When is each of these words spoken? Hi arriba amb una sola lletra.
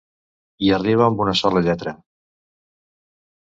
Hi 0.67 0.71
arriba 0.77 1.05
amb 1.09 1.21
una 1.25 1.35
sola 1.41 1.63
lletra. 1.67 1.93